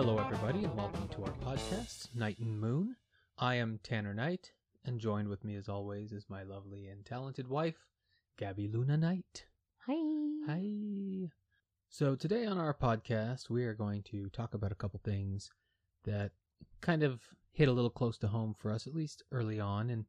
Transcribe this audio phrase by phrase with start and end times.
[0.00, 2.96] Hello, everybody, and welcome to our podcast, Night and Moon.
[3.36, 4.52] I am Tanner Knight,
[4.84, 7.86] and joined with me, as always, is my lovely and talented wife,
[8.38, 9.44] Gaby Luna Knight.
[9.86, 10.46] Hi.
[10.46, 11.30] Hi.
[11.90, 15.50] So, today on our podcast, we are going to talk about a couple things
[16.04, 16.32] that
[16.80, 17.20] kind of
[17.52, 19.90] hit a little close to home for us, at least early on.
[19.90, 20.06] And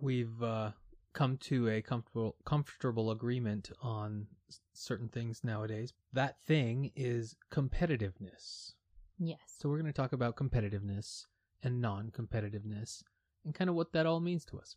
[0.00, 0.72] we've uh,
[1.12, 4.26] come to a comfortable, comfortable agreement on
[4.72, 5.92] certain things nowadays.
[6.12, 8.72] That thing is competitiveness.
[9.18, 9.40] Yes.
[9.58, 11.26] So, we're going to talk about competitiveness
[11.62, 13.02] and non competitiveness
[13.44, 14.76] and kind of what that all means to us.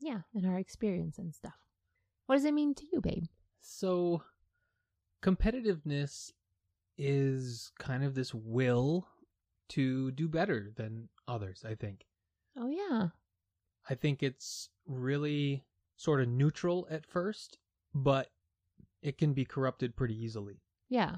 [0.00, 1.58] Yeah, and our experience and stuff.
[2.26, 3.24] What does it mean to you, babe?
[3.60, 4.22] So,
[5.22, 6.32] competitiveness
[6.96, 9.08] is kind of this will
[9.70, 12.06] to do better than others, I think.
[12.56, 13.08] Oh yeah.
[13.90, 15.64] I think it's really
[15.96, 17.58] sort of neutral at first,
[17.92, 18.30] but
[19.02, 20.62] it can be corrupted pretty easily.
[20.88, 21.16] Yeah.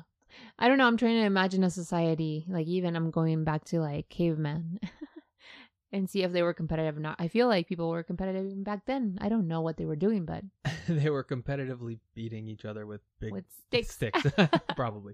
[0.59, 3.81] I don't know, I'm trying to imagine a society, like even I'm going back to
[3.81, 4.81] like cavemen
[5.93, 7.17] and see if they were competitive or not.
[7.19, 9.19] I feel like people were competitive even back then.
[9.21, 10.43] I don't know what they were doing, but
[10.89, 13.95] they were competitively beating each other with big with sticks.
[13.95, 14.23] sticks,
[14.77, 15.13] probably.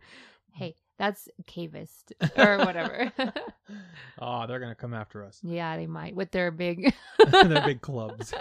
[0.53, 3.13] hey, that's cavist or whatever.
[4.19, 5.41] oh, they're gonna come after us.
[5.43, 6.93] yeah, they might with their big
[7.31, 8.35] They're big clubs.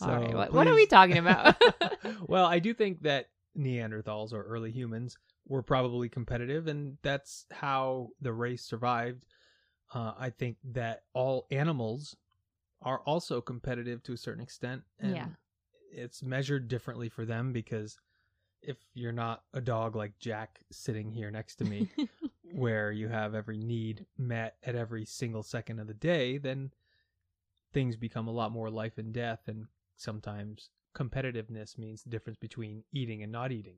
[0.00, 1.56] All right, what- what are we talking about?
[2.26, 8.10] well, I do think that Neanderthals or early humans were probably competitive, and that's how
[8.20, 9.24] the race survived.
[9.94, 12.14] Uh, I think that all animals
[12.82, 15.26] are also competitive to a certain extent, and Yeah.
[15.90, 17.98] it's measured differently for them because
[18.62, 21.88] if you're not a dog like Jack sitting here next to me,
[22.52, 26.70] where you have every need met at every single second of the day, then
[27.72, 29.40] things become a lot more life and death.
[29.46, 33.76] And sometimes competitiveness means the difference between eating and not eating.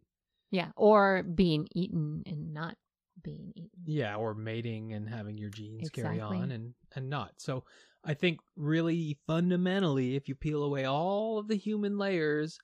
[0.51, 2.77] yeah, or being eaten and not
[3.23, 3.71] being eaten.
[3.85, 7.33] Yeah, or mating and having your genes carry on and, and not.
[7.39, 7.65] So
[8.05, 12.59] I think really fundamentally, if you peel away all of the human layers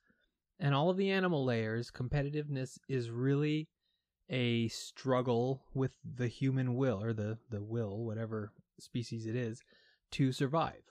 [0.58, 3.68] and all of the animal layers, competitiveness is really
[4.28, 9.62] a struggle with the human will or the, the will, whatever species it is,
[10.12, 10.82] to survive.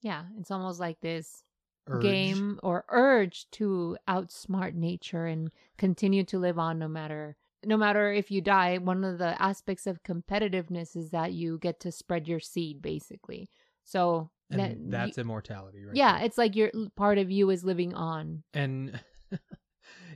[0.00, 1.42] Yeah, it's almost like this
[1.88, 2.02] Urge.
[2.02, 8.12] game or urge to outsmart nature and continue to live on no matter no matter
[8.12, 12.28] if you die one of the aspects of competitiveness is that you get to spread
[12.28, 13.48] your seed basically
[13.84, 15.94] so And that- that's you- immortality, right?
[15.96, 16.26] yeah there.
[16.26, 18.98] it's like your part of you is living on and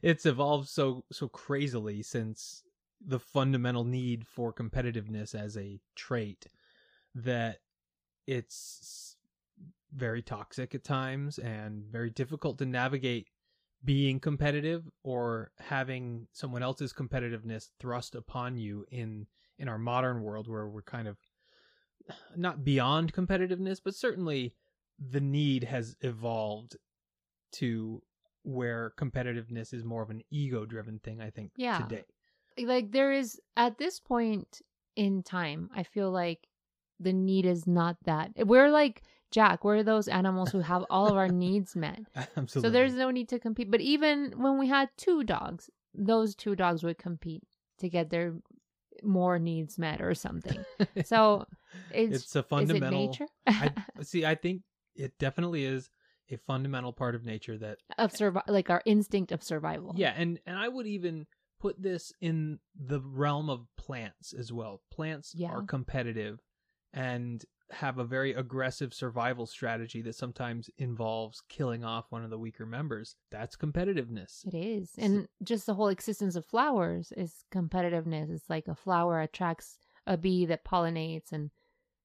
[0.03, 2.63] it's evolved so so crazily since
[3.05, 6.47] the fundamental need for competitiveness as a trait
[7.15, 7.59] that
[8.27, 9.17] it's
[9.95, 13.27] very toxic at times and very difficult to navigate
[13.85, 19.27] being competitive or having someone else's competitiveness thrust upon you in
[19.59, 21.17] in our modern world where we're kind of
[22.37, 24.55] not beyond competitiveness but certainly
[24.99, 26.77] the need has evolved
[27.53, 28.03] to
[28.45, 31.79] where competitiveness is more of an ego driven thing i think Yeah.
[31.79, 32.05] today
[32.59, 34.61] like there is at this point
[34.97, 36.49] in time i feel like
[37.01, 41.17] the need is not that we're like jack we're those animals who have all of
[41.17, 42.01] our needs met
[42.37, 43.71] absolutely So there's no need to compete.
[43.71, 47.43] But even when we had two dogs, those two dogs would compete
[47.79, 48.35] to get their
[49.05, 50.65] more needs met or something.
[51.05, 51.47] So
[51.91, 53.71] it's, it's a fundamental nature I,
[54.03, 54.63] see i think
[54.95, 55.91] it definitely is
[56.31, 59.95] a fundamental part of nature that of survi- like our instinct of survival.
[59.97, 61.27] yeah and and i would even
[61.61, 65.49] put this in the realm of plants as well plants Yeah.
[65.53, 66.41] are competitive
[66.93, 72.39] and have a very aggressive survival strategy that sometimes involves killing off one of the
[72.39, 74.91] weaker members that's competitiveness It is.
[74.99, 78.31] And just the whole existence of flowers is competitiveness.
[78.31, 81.51] It's like a flower attracts a bee that pollinates and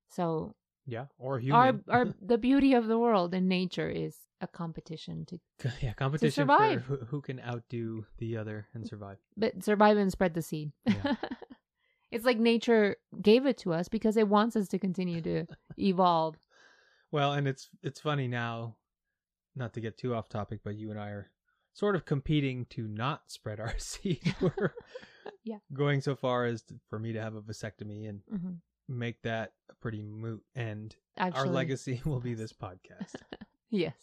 [0.10, 0.56] so
[0.86, 5.26] yeah or our human our the beauty of the world and nature is a competition
[5.26, 5.40] to
[5.82, 6.84] yeah competition to survive.
[6.86, 10.72] for who, who can outdo the other and survive but survive and spread the seed.
[10.86, 11.16] Yeah.
[12.12, 15.46] it's like nature gave it to us because it wants us to continue to
[15.78, 16.36] evolve.
[17.10, 18.76] Well, and it's it's funny now,
[19.56, 21.32] not to get too off topic, but you and I are
[21.74, 24.36] sort of competing to not spread our seed.
[24.42, 24.74] We're
[25.46, 25.60] Yeah.
[25.72, 28.56] going so far as to, for me to have a vasectomy and hmm
[28.90, 30.98] make that a pretty moot end.
[31.18, 33.16] Actually, our legacy will be this podcast.
[33.70, 33.96] Yes,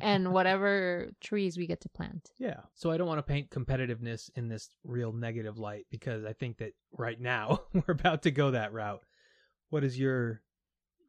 [0.00, 2.30] and whatever trees we get to plant.
[2.38, 2.60] yeah.
[2.74, 6.58] So I don't want to paint competitiveness in this real negative light because I think
[6.58, 9.02] that right now we're about to go that route.
[9.70, 10.42] What is your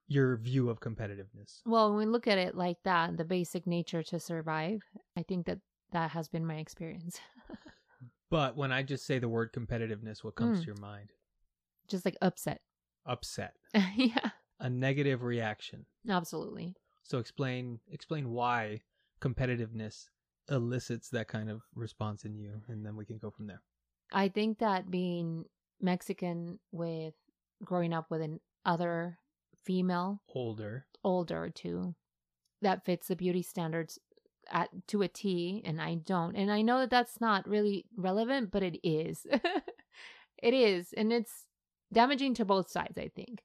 [0.07, 1.61] your view of competitiveness.
[1.65, 4.81] Well, when we look at it like that, the basic nature to survive,
[5.17, 5.59] I think that
[5.93, 7.19] that has been my experience.
[8.29, 10.61] But when I just say the word competitiveness, what comes Mm.
[10.61, 11.11] to your mind?
[11.87, 12.61] Just like upset.
[13.05, 13.53] Upset,
[13.95, 14.29] yeah,
[14.59, 15.85] a negative reaction.
[16.09, 16.75] absolutely.
[17.03, 18.81] So explain explain why
[19.21, 20.09] competitiveness
[20.49, 23.61] elicits that kind of response in you, and then we can go from there.
[24.11, 25.45] I think that being
[25.81, 27.13] Mexican with
[27.63, 29.19] growing up with an other
[29.63, 31.95] female, Older, older too,
[32.61, 33.99] that fits the beauty standards
[34.51, 36.35] at to a T, and I don't.
[36.35, 39.25] And I know that that's not really relevant, but it is.
[40.41, 41.45] it is, and it's
[41.91, 42.97] damaging to both sides.
[42.97, 43.43] I think.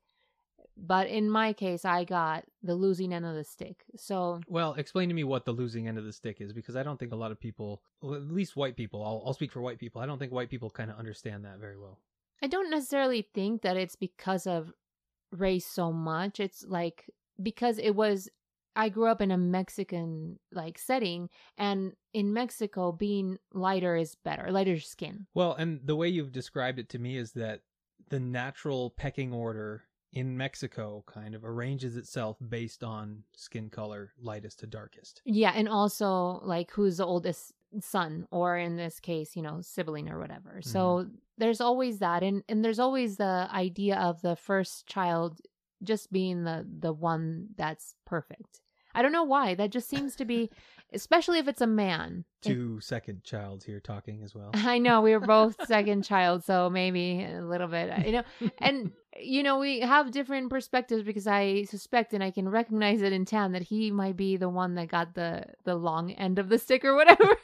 [0.81, 3.85] But in my case, I got the losing end of the stick.
[3.97, 6.83] So Well, explain to me what the losing end of the stick is because I
[6.83, 9.61] don't think a lot of people, well, at least white people, I'll, I'll speak for
[9.61, 10.01] white people.
[10.01, 11.99] I don't think white people kind of understand that very well.
[12.43, 14.73] I don't necessarily think that it's because of
[15.33, 16.41] race so much.
[16.41, 17.11] It's like
[17.43, 18.29] because it was
[18.77, 24.53] I grew up in a Mexican like setting and in Mexico being lighter is better,
[24.53, 25.27] lighter skin.
[25.35, 27.63] Well, and the way you've described it to me is that
[28.09, 34.60] the natural pecking order in Mexico kind of arranges itself based on skin color, lightest
[34.60, 35.22] to darkest.
[35.25, 40.08] Yeah, and also like who's the oldest son or in this case, you know, sibling
[40.08, 40.60] or whatever.
[40.62, 41.14] So mm-hmm.
[41.37, 45.40] there's always that and and there's always the idea of the first child
[45.82, 48.60] just being the the one that's perfect.
[48.99, 49.55] I don't know why.
[49.55, 50.50] That just seems to be
[50.93, 52.25] especially if it's a man.
[52.43, 54.50] Two second childs here talking as well.
[54.55, 58.23] I know we were both second child, so maybe a little bit, uh, you know.
[58.59, 63.12] And you know, we have different perspectives because I suspect and I can recognize it
[63.12, 66.49] in Tan that he might be the one that got the the long end of
[66.49, 67.37] the stick or whatever.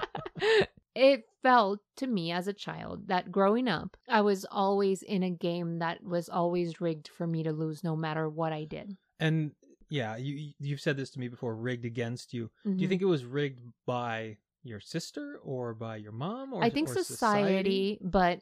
[0.94, 5.30] it felt to me as a child that growing up, I was always in a
[5.30, 8.96] game that was always rigged for me to lose no matter what I did.
[9.20, 9.52] And
[9.88, 12.50] yeah, you you've said this to me before, rigged against you.
[12.76, 12.90] Do you Mhm.
[12.90, 16.94] think it was rigged by your sister or by your mom or I think or
[16.94, 18.40] society, but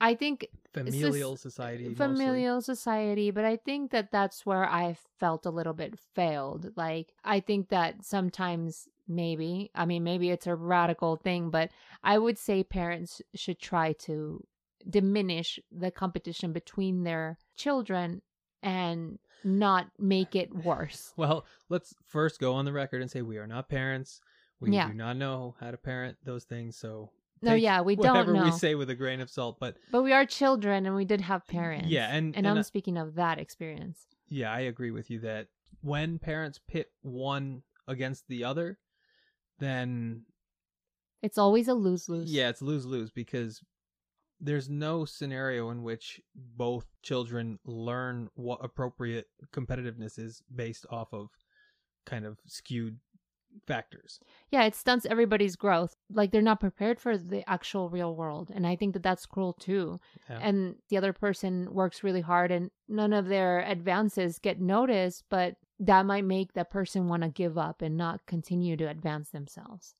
[0.00, 1.96] I think familial society, mostly?
[1.96, 7.14] familial society but i think that that's where i felt a little bit failed like
[7.24, 11.70] i think that sometimes maybe i mean maybe it's a radical thing but
[12.04, 14.44] i would say parents should try to
[14.88, 18.22] diminish the competition between their children
[18.62, 23.38] and not make it worse Well, let's first go on the record and say we
[23.38, 24.20] are not parents.
[24.60, 24.88] We Yeah.
[24.88, 27.10] do not know how to parent those things, so
[27.42, 29.58] no yeah we whatever don't know we say with a grain of salt.
[29.58, 32.58] But but we are children and we did have parents Yeah, and- and, and i'm
[32.58, 35.48] I- speaking of that experience yeah, I agree with you that
[35.80, 38.78] when parents pit one against the other,
[39.58, 40.24] then
[41.22, 43.62] it's always a lose-lose yeah, it's lose lose because
[44.40, 51.28] there's no scenario in which both children learn what appropriate competitiveness is based off of
[52.06, 52.98] kind of skewed
[53.66, 54.20] factors.
[54.52, 58.64] yeah it stunts everybody's growth like they're not prepared for the actual real world and
[58.64, 59.98] i think that that's cruel too
[60.28, 60.38] Yeah.
[60.40, 65.56] and the other person works really hard and none of their advances get noticed but
[65.80, 69.94] that might make that person want to give up and not continue to advance themselves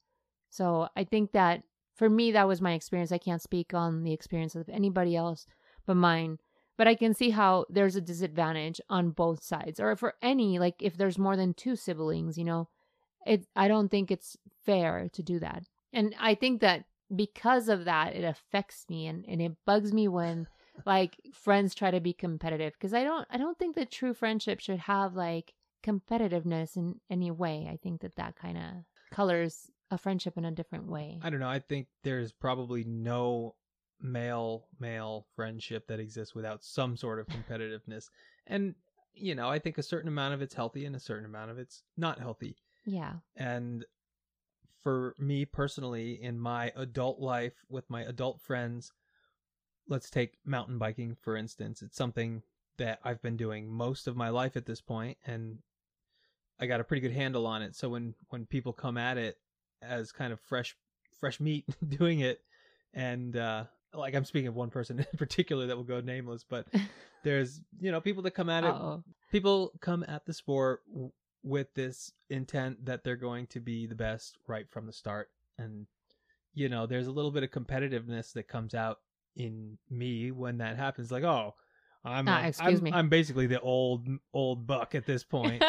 [0.50, 1.64] so i think that
[2.00, 3.12] for me that was my experience.
[3.12, 5.44] I can't speak on the experience of anybody else
[5.86, 6.38] but mine
[6.78, 10.76] but i can see how there's a disadvantage on both sides or for any like
[10.80, 12.68] if there's more than two siblings you know
[13.26, 15.64] it i don't think it's fair to do that.
[15.92, 20.08] And i think that because of that it affects me and, and it bugs me
[20.08, 20.46] when
[20.86, 24.60] like friends try to be competitive because i don't i don't think that true friendship
[24.60, 25.52] should have like
[25.82, 27.68] competitiveness in any way.
[27.70, 28.64] I think that that kind of
[29.10, 31.48] colors a friendship in a different way I don't know.
[31.48, 33.54] I think there's probably no
[34.00, 38.08] male male friendship that exists without some sort of competitiveness.
[38.46, 38.74] And
[39.14, 41.58] you know, I think a certain amount of it's healthy and a certain amount of
[41.58, 42.56] it's not healthy.
[42.86, 43.84] yeah And
[44.82, 48.92] for me personally in my adult life with my adult friends,
[49.88, 51.82] let's take mountain biking for instance.
[51.82, 52.42] It's something
[52.78, 55.58] that I've been doing most of my life at this point and
[56.58, 57.74] I got a pretty good handle on it.
[57.74, 59.36] So when when people come at it
[59.82, 60.76] as kind of fresh
[61.18, 62.40] fresh meat doing it.
[62.94, 66.66] And uh like I'm speaking of one person in particular that will go nameless, but
[67.24, 71.12] there's you know people that come at it oh people come at the sport w-
[71.42, 75.28] with this intent that they're going to be the best right from the start.
[75.58, 75.86] And
[76.54, 78.98] you know there's a little bit of competitiveness that comes out
[79.36, 81.10] in me when that happens.
[81.12, 81.54] Like oh
[82.04, 82.92] i'm Ah, a- excuse I'm, me.
[82.92, 85.62] I'm basically the old old buck at this point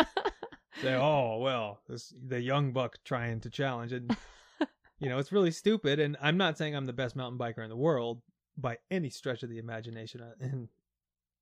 [0.81, 4.15] say oh well this the young buck trying to challenge and
[4.99, 7.69] you know it's really stupid and i'm not saying i'm the best mountain biker in
[7.69, 8.21] the world
[8.57, 10.67] by any stretch of the imagination uh, and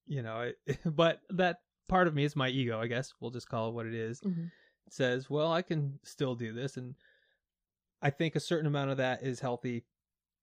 [0.08, 3.13] you know it, but that part of me is my ego, I guess.
[3.19, 4.22] We'll just call it what it is.
[4.22, 4.51] Mhm.
[4.91, 6.96] says, "Well, I can still do this." And
[8.01, 9.86] I think a certain amount of that is healthy.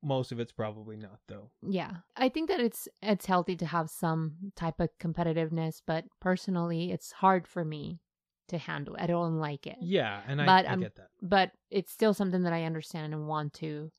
[0.03, 1.51] Most of it's probably not though.
[1.63, 1.99] Yeah.
[2.17, 7.13] I think that it's it's healthy to have some type of competitiveness, but personally it's
[7.13, 8.01] hard for me
[8.49, 8.97] to handle.
[8.99, 9.77] I don't like it.
[9.81, 11.09] Yeah, and I, But I I'm- get that.
[11.23, 13.91] But it's still something that I understand and want to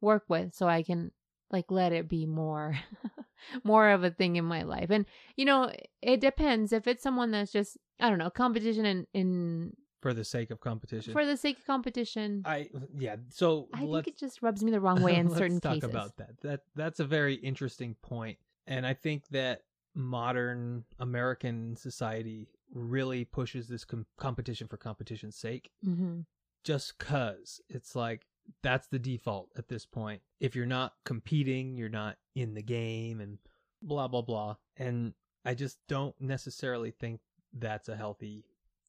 [0.00, 1.10] work with so I can
[1.50, 2.76] like let it be more
[3.64, 4.90] more of a thing in my life.
[4.90, 5.70] And you know,
[6.02, 10.24] it depends if it's someone that's just I don't know, competition in in For the
[10.24, 11.12] sake of competition.
[11.12, 12.42] for the sake of competition.
[12.44, 15.30] I uh, yeah, so I think it just rubs me the wrong way in certain
[15.30, 15.30] cases.
[15.30, 15.90] let's certain talk cases.
[15.90, 16.40] about that.
[16.42, 19.62] That that's a very interesting point, and I think that
[19.94, 26.20] modern American society really pushes this com- competition for competition's sake, hmm
[26.64, 28.26] just cause it's like
[28.62, 30.20] that's the default at this point.
[30.40, 33.38] If you're not competing, you're not in the game, and
[33.82, 34.56] blah blah blah.
[34.76, 37.20] And I just don't necessarily think
[37.52, 38.44] that's a healthy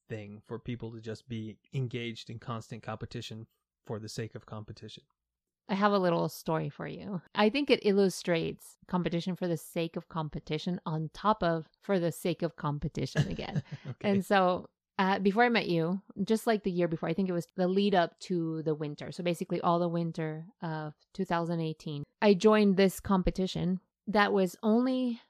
[0.08, 3.46] thing for people to just be engaged in constant competition
[3.86, 5.04] for the sake of competition.
[5.68, 7.20] I have a little story for you.
[7.34, 12.10] I think it illustrates competition for the sake of competition on top of for the
[12.10, 13.62] sake of competition again.
[13.88, 14.10] okay.
[14.10, 17.32] And so, uh, before I met you, just like the year before, I think it
[17.32, 19.12] was the lead up to the winter.
[19.12, 25.20] So basically, all the winter of 2018, I joined this competition that was only.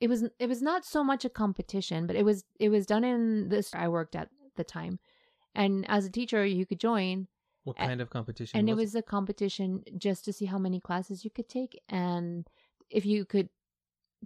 [0.00, 3.02] It was it was not so much a competition, but it was it was done
[3.02, 5.00] in this I worked at the time,
[5.56, 7.26] and as a teacher you could join,
[7.64, 8.58] what kind of competition?
[8.58, 11.80] and it was was a competition just to see how many classes you could take
[11.88, 12.48] and
[12.90, 13.48] if you could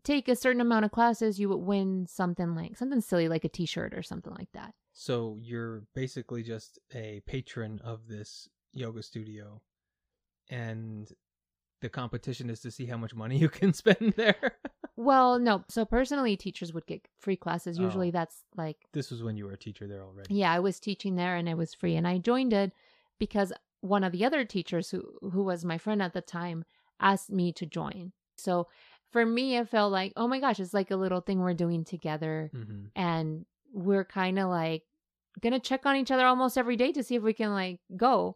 [0.04, 3.48] take a certain amount of classes you would win something like something silly like a
[3.48, 9.60] t-shirt or something like that So you're basically just a patron of this yoga studio,
[10.50, 11.10] and
[11.80, 14.58] the competition is to see how much money you can spend there.
[14.96, 17.82] well no so personally teachers would get free classes Oh.
[17.82, 20.34] usually that's like this was when you were a teacher there already.
[20.34, 22.72] yeah i was teaching there and it was free and i joined it
[23.22, 23.52] because
[23.82, 25.00] one of the other teachers who
[25.30, 26.64] who was my friend at the time
[26.98, 28.10] asked me to join.
[28.34, 28.66] So
[29.12, 31.84] for me it felt like oh my gosh it's like a little thing we're doing
[31.84, 34.82] together hmm and we're kind of like
[35.40, 38.34] gonna check on each other almost every day to see if we can like go.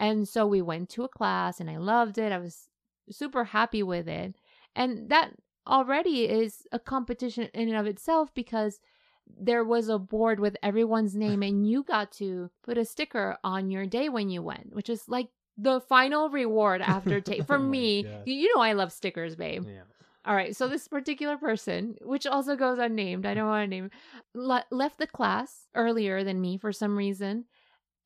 [0.00, 2.32] And so we went to a class and i loved it.
[2.32, 2.66] I was
[3.10, 4.34] super happy with it.
[4.74, 5.30] And that
[5.64, 8.80] already is a competition in and of itself because
[9.26, 13.70] there was a board with everyone's name and you got to put a sticker on
[13.70, 15.28] your day when you went which is like
[15.58, 18.22] the final reward after take for Oh me God.
[18.26, 19.82] you know i love stickers babe Yeah.
[20.26, 23.90] all right, so this particular person, which also goes unnamed, I don't want to name,
[24.34, 27.44] le- left the class earlier than me for some reason,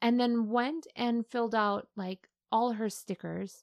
[0.03, 3.63] and then went and filled out like all her stickers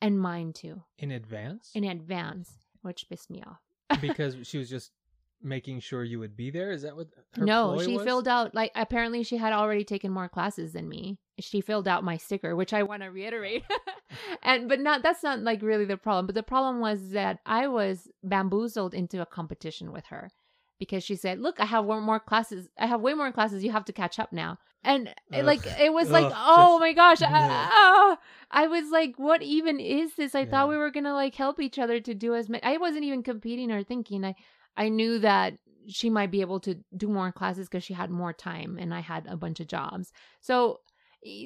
[0.00, 3.60] and mine too In advance, in advance, which pissed me off.
[4.00, 4.92] because she was just
[5.46, 6.72] making sure you would be there.
[6.72, 7.08] Is that what?
[7.34, 8.04] Her no, she was?
[8.04, 11.18] filled out like apparently she had already taken more classes than me.
[11.38, 13.62] She filled out my sticker, which I want to reiterate.
[14.42, 16.26] and but not that's not like really the problem.
[16.26, 20.30] But the problem was that I was bamboozled into a competition with her
[20.78, 22.68] because she said, "Look, I have one more classes.
[22.78, 23.64] I have way more classes.
[23.64, 27.20] You have to catch up now." And it, like it was like, "Oh my gosh."
[27.22, 27.28] no.
[27.28, 28.18] I, ah.
[28.50, 30.50] I was like, "What even is this?" I Yeah.
[30.50, 32.62] thought we were going to like help each other to do as many.
[32.62, 34.24] I wasn't even competing or thinking.
[34.24, 34.36] I
[34.76, 35.54] I knew that
[35.88, 39.00] she might be able to do more classes because she had more time and I
[39.00, 40.12] had a bunch of jobs.
[40.40, 40.80] So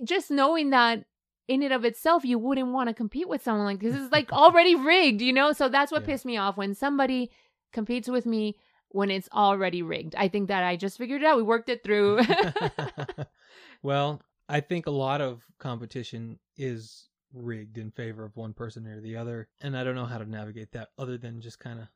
[0.04, 1.04] just knowing that
[1.46, 4.32] in and of itself, you wouldn't want to compete with someone like this is like
[4.32, 5.52] already rigged, you know?
[5.52, 6.06] So that's what Yeah.
[6.06, 7.30] pissed me off when somebody
[7.72, 8.56] competes with me
[8.88, 10.14] when it's already rigged.
[10.16, 11.37] I think that I just figured it out.
[11.37, 12.20] We worked it through.
[13.82, 19.00] well, I think a lot of competition is rigged in favor of one person or
[19.00, 21.87] the other, and I don't know how to navigate that other than just kind of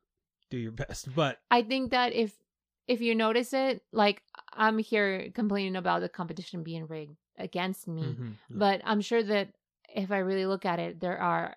[0.50, 1.14] do your best.
[1.14, 2.32] But I think that if
[2.86, 4.22] if you notice it, like
[4.52, 8.02] I'm here complaining about the competition being rigged against me.
[8.18, 8.56] Mhm, yeah.
[8.56, 9.48] but i'm sure that
[9.92, 11.56] if i really look at it there are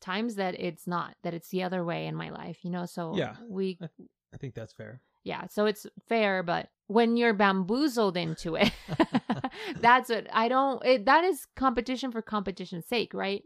[0.00, 3.12] times that it's not that it's the other way in my life you know so
[3.14, 3.36] Yeah.
[3.46, 3.88] we I,
[4.32, 5.02] I think that's fair.
[5.22, 8.72] yeah so it's fair but when you're bamboozled into it
[9.80, 13.42] that's what i don't it, that is competition for competition's sake right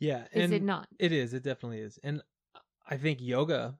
[0.00, 1.34] Yeah, is it not It is.
[1.34, 1.98] It definitely is.
[2.02, 2.22] And
[2.88, 3.78] I think yoga.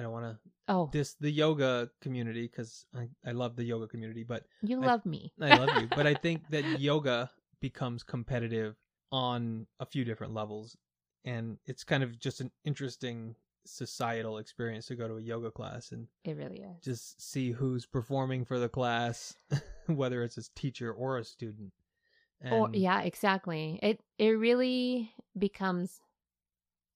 [0.00, 0.38] I don't want to
[0.68, 4.86] oh this the yoga community because I, I love the yoga community, but you I-
[4.86, 5.88] love me I love you.
[5.94, 7.30] But I think that yoga
[7.60, 8.76] becomes competitive
[9.12, 10.74] on a few different levels,
[11.26, 13.34] and it's kind of just an interesting
[13.66, 17.84] societal experience to go to a yoga class and it really is just see who's
[17.84, 19.36] performing for the class,
[19.86, 21.70] whether it's a teacher or a student.
[22.50, 26.00] or And- yeah exactly it it really becomes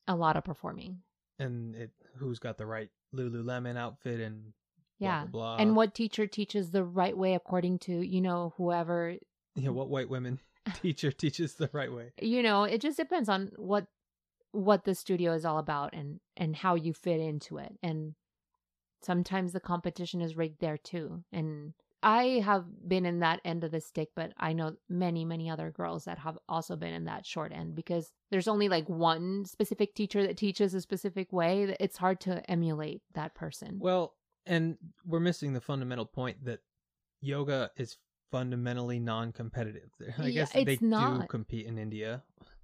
[0.09, 1.03] a lot of performing
[1.39, 4.53] and it who's got the right Lululemon outfit and
[5.01, 5.25] blah, Yeah.
[5.27, 5.57] blah, blah.
[5.59, 9.15] and what teacher teaches the right way according to you know whoever
[9.57, 10.41] yeah, what white women
[10.83, 12.13] teacher teaches the right way.
[12.21, 13.87] you know it just depends on what
[14.53, 18.15] what the studio is all about and and how you fit into it and
[19.03, 21.75] sometimes the competition is rigged there too and
[22.05, 25.71] i have been in that end of the stick but i know many many other
[25.71, 29.95] girls that have also been in that short end because there's only like one specific
[29.95, 34.15] teacher that teaches a specific way that it's hard to emulate that person Well,
[34.47, 36.61] and we're missing the fundamental point that
[37.21, 37.97] yoga is
[38.31, 39.91] fundamentally non-competitive.
[40.19, 42.23] I Yeah, guess they it's do compete in India.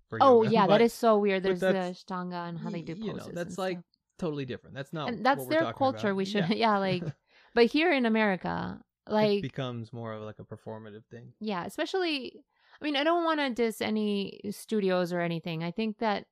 [0.09, 2.83] For oh yoga, yeah but that is so weird there's the ashtanga and how they
[2.83, 3.85] do poses know, that's like stuff.
[4.19, 4.75] totally different.
[4.75, 6.17] That's not and that's their culture about.
[6.17, 6.55] we should Yeah.
[6.67, 7.05] yeah like
[7.55, 11.33] but here in america it like becomes more of like a performative thing.
[11.41, 12.43] yeah especially
[12.81, 16.27] i mean i don't want to diss any studios or anything i think that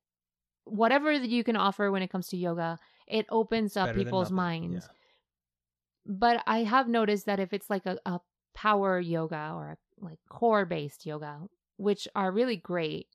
[0.64, 4.30] whatever that you can offer when it comes to yoga it opens up Better people's
[4.30, 4.94] minds Yeah.
[6.06, 8.20] but i have noticed that if it's like a, a
[8.54, 11.40] power yoga or a like core based yoga
[11.76, 13.06] which are really great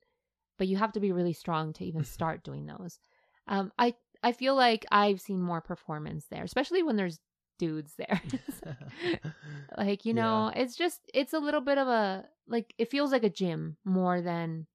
[0.58, 2.98] but you have to be really strong to even start doing those
[3.46, 7.18] um i i feel like i've seen more performance there especially when there's
[7.58, 8.20] dudes there
[9.76, 10.22] like you Yeah.
[10.22, 13.76] know it's just it's a little bit of a like it feels like a gym
[13.84, 14.66] more than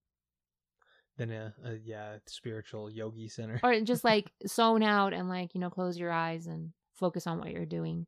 [1.18, 3.60] than a, a yeah spiritual yogi center.
[3.64, 7.40] or just like zone out and like you know close your eyes and focus on
[7.40, 8.06] what you're doing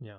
[0.00, 0.18] Yeah.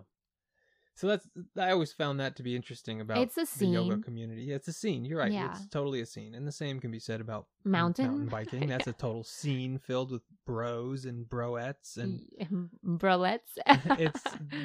[0.99, 1.25] So that's
[1.57, 4.03] I always found that to be interesting about It's a the yoga scene.
[4.03, 4.41] community.
[4.41, 5.05] Yeah, it's a scene.
[5.05, 5.31] You're right.
[5.31, 5.51] Yeah.
[5.51, 6.35] It's totally a scene.
[6.35, 8.07] And the same can be said about Mountain?
[8.07, 8.67] mountain biking.
[8.67, 12.19] That's a total scene filled with bros and broettes and
[12.85, 13.39] brolettes
[13.97, 14.21] it's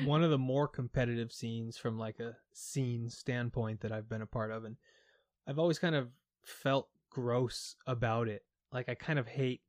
[0.06, 4.26] one of the more competitive scenes from like a scene standpoint that I've been a
[4.26, 4.76] part of and
[5.46, 6.08] I've always kind of
[6.44, 8.42] felt gross about it.
[8.72, 9.60] Like I kind of hate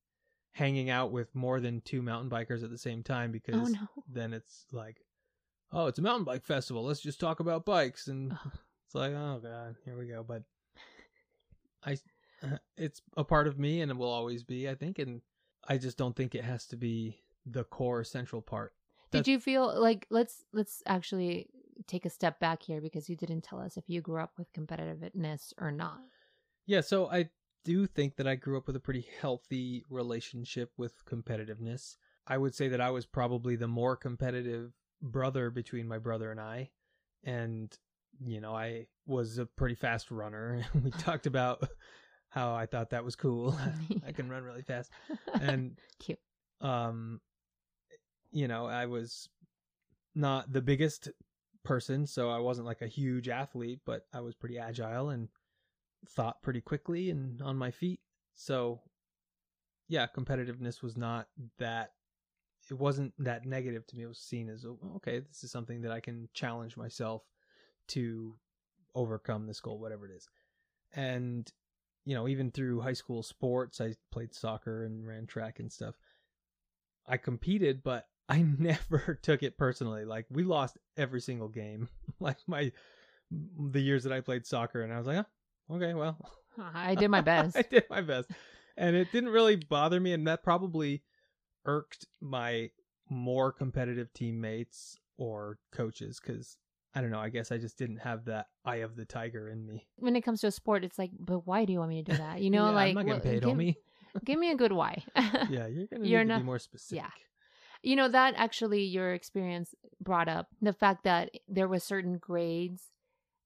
[0.54, 3.72] hanging out with more than two mountain bikers at the same time oh, because oh
[3.72, 5.05] no then it's like,
[5.76, 6.84] oh, it's a mountain bike festival.
[6.84, 8.32] Let's just talk about bikes, and
[8.86, 10.24] it's like, oh god, here we go.
[10.24, 10.44] But
[11.86, 11.98] I,
[12.42, 15.22] uh, it's a part of me, and it will always be, I think, and
[15.68, 18.74] I just don't think it has to be the core central part.
[19.12, 21.48] did you feel like let's let's actually
[21.88, 24.52] take a step back here because you didn't tell us if you grew up with
[24.54, 26.00] competitiveness or not
[26.66, 27.30] Yeah, so I
[27.64, 31.98] do think that I grew up with a pretty healthy relationship with competitiveness.
[32.26, 36.40] I would say that I was probably the more competitive brother between my brother and
[36.40, 36.72] I.
[37.24, 37.76] And,
[38.24, 40.66] you know, I was a pretty fast runner.
[40.84, 41.68] we talked about
[42.30, 43.58] how I thought that was cool.
[44.08, 44.92] I can run really fast.
[45.42, 46.20] And, cute
[46.62, 47.22] um,
[48.32, 49.30] you know, I was
[50.14, 51.10] not the biggest
[51.64, 55.30] person, so I wasn't like a huge athlete, but I was pretty agile and
[56.10, 58.00] thought pretty quickly and on my feet.
[58.36, 58.82] So,
[59.88, 61.28] yeah, competitiveness was not
[61.60, 61.92] that.
[62.70, 64.04] It wasn't that negative to me.
[64.04, 65.20] It was seen as oh, okay.
[65.20, 67.24] This is something that I can challenge myself
[67.90, 68.36] to
[68.96, 70.28] overcome this goal, whatever it is.
[70.96, 71.52] And
[72.06, 75.96] you know, even through high school sports, I played soccer and ran track and stuff.
[77.08, 80.06] I competed, but I never took it personally.
[80.06, 81.90] Like we lost every single game.
[82.20, 82.72] like my
[83.32, 85.26] the years that I played soccer, and I was like,
[85.70, 86.18] oh, okay, well,
[86.74, 88.30] i did my best I did my best,
[88.78, 91.04] and it didn't really bother me, and that probably
[91.66, 92.70] irked my
[93.10, 96.58] more competitive teammates or coaches because
[96.94, 97.20] I don't know.
[97.20, 99.88] I guess I just didn't have that eye of the tiger in me.
[99.98, 102.12] when it comes to a sport it's like but why do you want me to
[102.12, 103.76] do that you know Yeah, like I'm not getting paid, give, homie.
[104.26, 105.04] give me a good why
[105.50, 107.04] Yeah, you're gonna You're need to not- be more specific.
[107.04, 107.10] Yeah,
[107.84, 112.84] you know that actually your experience brought up the fact that there was certain grades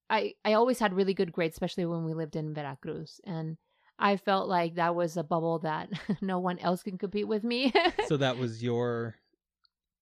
[0.09, 3.57] i i always had really good grades especially when we lived in veracruz and
[3.99, 5.89] i felt like that was a bubble that
[6.21, 7.71] no one else can compete with me
[8.07, 9.15] so that was your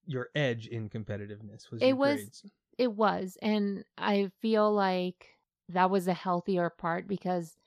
[0.05, 2.45] your edge in competitiveness was It was- grades.
[2.77, 5.27] it was and i feel like
[5.69, 7.57] that was a healthier part because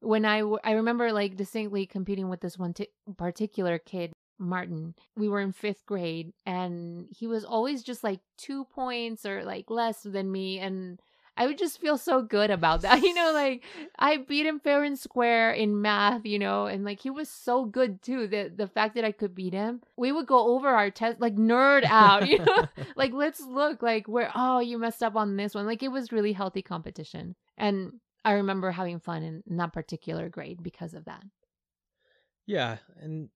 [0.00, 4.94] when i w- i remember like distinctly competing with this one t- particular kid martin
[5.16, 9.68] we were in fifth grade and he was always just like two points or like
[9.68, 11.00] less than me and
[11.38, 13.64] i would just feel so good about that you know like
[13.98, 17.64] i beat him fair and square in math you know and like he was so
[17.64, 20.90] good too the the fact that i could beat him we would go over our
[20.90, 25.16] test like nerd out you know like let's look like where oh you messed up
[25.16, 27.92] on this one like it was really healthy competition and
[28.24, 31.22] i remember having fun in, in that particular grade because of that
[32.48, 33.28] yeah, and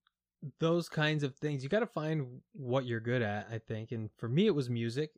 [0.58, 3.46] those kinds of things you got to find what you're good at.
[3.52, 5.10] I think, and for me, it was music.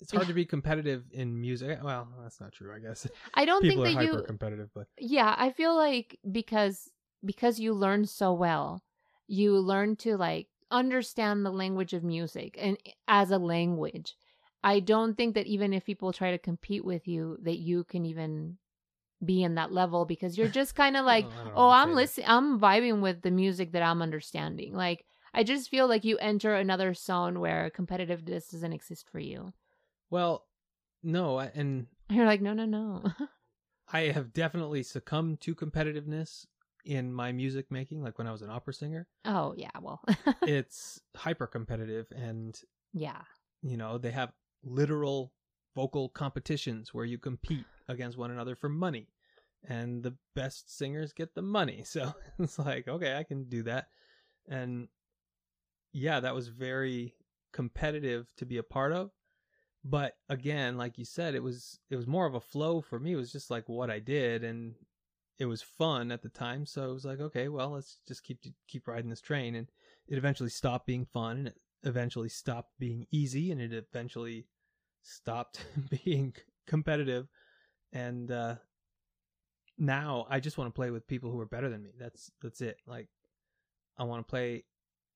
[0.00, 1.78] It's hard to be competitive in music.
[1.82, 2.74] Well, that's not true.
[2.74, 5.74] I guess i don't people think are that hyper you competitive, but yeah i feel
[5.74, 6.90] like because
[7.24, 8.82] because you learn so well
[9.26, 12.76] you learn to like understand the language of music and
[13.08, 14.16] as a language
[14.66, 18.04] I don't think that even if people try to compete with you, that you can
[18.04, 18.58] even
[19.24, 22.58] be in that level because you're just kind of like, I oh, I'm listening, I'm
[22.58, 24.74] vibing with the music that I'm understanding.
[24.74, 29.52] Like, I just feel like you enter another zone where competitiveness doesn't exist for you.
[30.10, 30.46] Well,
[31.02, 33.02] no, I- and You're like, no, no, no.
[33.92, 36.46] I have definitely succumbed to competitiveness
[36.84, 39.08] in my music making, like when I was an opera singer.
[39.24, 40.00] oh, yeah, well,
[40.42, 42.60] it's hyper competitive and
[42.92, 43.22] yeah.
[43.62, 44.32] you know, they have
[44.64, 45.32] literal
[45.74, 49.08] vocal competitions where you compete against one another for money.
[49.68, 51.82] And the best singers get the money.
[51.86, 53.88] So it's like, okay, I can do that.
[54.48, 54.88] And
[55.92, 57.14] yeah, that was very
[57.52, 59.10] competitive to be a part of.
[59.88, 63.12] But again, like you said, it was it was more of a flow for me.
[63.12, 64.74] It was just like what I did and
[65.38, 66.66] it was fun at the time.
[66.66, 69.68] So it was like, okay, well, let's just keep keep riding this train and
[70.08, 74.46] it eventually stopped being fun and it eventually stopped being easy and it eventually
[75.02, 75.64] stopped
[76.04, 76.34] being
[76.66, 77.28] competitive
[77.92, 78.56] and uh
[79.78, 81.92] now I just want to play with people who are better than me.
[81.96, 82.78] That's that's it.
[82.86, 83.08] Like
[83.96, 84.64] I want to play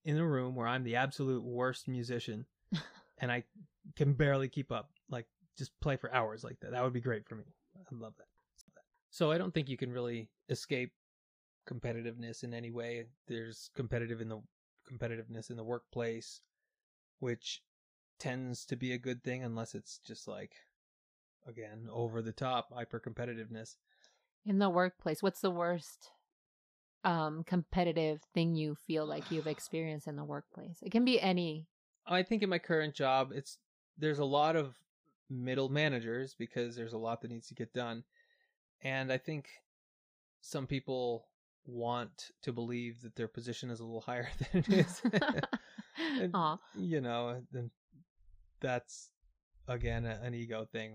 [0.05, 2.45] in a room where I'm the absolute worst musician
[3.17, 3.43] and I
[3.95, 4.89] can barely keep up.
[5.09, 6.71] Like just play for hours like that.
[6.71, 7.43] That would be great for me.
[7.75, 8.25] I love that.
[9.09, 10.93] So I don't think you can really escape
[11.69, 13.05] competitiveness in any way.
[13.27, 14.41] There's competitive in the
[14.89, 16.41] competitiveness in the workplace,
[17.19, 17.61] which
[18.19, 20.53] tends to be a good thing unless it's just like
[21.47, 23.75] again over the top hyper competitiveness.
[24.45, 26.11] In the workplace, what's the worst
[27.03, 30.79] um competitive thing you feel like you've experienced in the workplace?
[30.81, 31.67] It can be any.
[32.07, 33.57] I think in my current job, it's
[34.01, 34.75] there's a lot of
[35.29, 38.03] middle managers because there's a lot that needs to get done,
[38.83, 39.47] and I think
[40.41, 41.27] some people
[41.65, 45.01] want to believe that their position is a little higher than it is.
[46.19, 46.57] And, Aw.
[46.75, 47.69] you know, then
[48.61, 49.09] that's
[49.67, 50.93] again a, an ego thing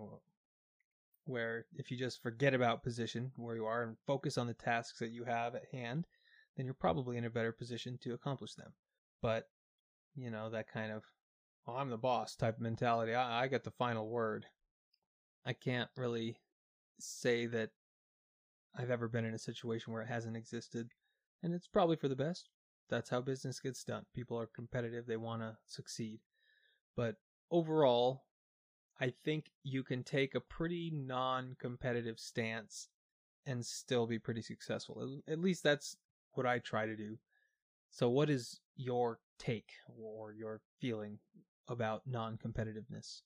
[1.26, 4.98] where if you just forget about position where you are and focus on the tasks
[5.00, 6.06] that you have at hand,
[6.56, 8.72] then you're probably in a better position to accomplish them.
[9.20, 9.48] But,
[10.14, 11.02] you know, that kind of,
[11.66, 14.46] oh, I'm the boss type mentality, I, I get the final word.
[15.44, 16.38] I can't really
[16.98, 17.70] say that
[18.76, 20.90] I've ever been in a situation where it hasn't existed,
[21.42, 22.50] and it's probably for the best.
[22.88, 24.04] That's how business gets done.
[24.14, 26.20] People are competitive, they want to succeed.
[26.96, 27.16] But
[27.50, 28.24] overall,
[29.00, 32.88] I think you can take a pretty non competitive stance
[33.44, 35.20] and still be pretty successful.
[35.28, 35.96] At least that's
[36.32, 37.18] what I try to do.
[37.90, 41.18] So, what is your take or your feeling
[41.68, 43.22] about non competitiveness?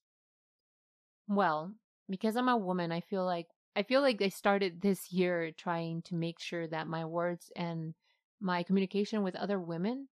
[1.28, 1.72] Well,
[2.08, 6.02] because I'm a woman, I feel like I feel like I started this year trying
[6.02, 7.94] to make sure that my words and
[8.40, 10.08] my communication with other women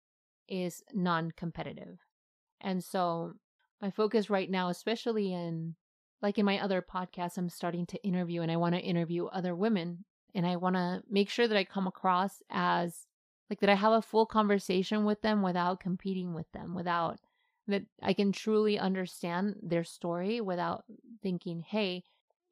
[0.49, 1.99] is non-competitive.
[2.61, 3.35] And so
[3.81, 5.77] my focus right now, especially in
[6.21, 9.55] like in my other podcasts, I'm starting to interview and I want to interview other
[9.55, 13.07] women and I want to make sure that I come across as
[13.51, 17.21] like that I have a full conversation with them without competing with them, without
[17.69, 20.85] that I can truly understand their story without
[21.23, 22.05] thinking, hey,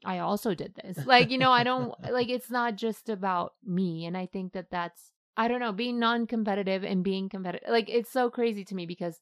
[0.05, 1.05] I also did this.
[1.07, 4.07] Like, you know, I don't like it's not just about me.
[4.07, 7.69] And I think that that's, I don't know, being non competitive and being competitive.
[7.69, 9.21] Like, it's so crazy to me because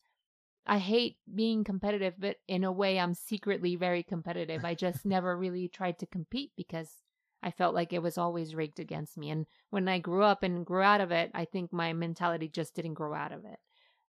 [0.66, 4.64] I hate being competitive, but in a way, I'm secretly very competitive.
[4.64, 7.03] I just never really tried to compete because
[7.42, 9.31] I felt like it was always rigged against me.
[9.31, 12.74] And when I grew up and grew out of it, I think my mentality just
[12.74, 13.59] didn't grow out of it.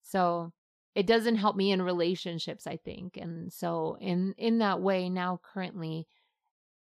[0.01, 0.51] So
[0.95, 3.17] it doesn't help me in relationships, I think.
[3.17, 6.07] And so in in that way, now currently,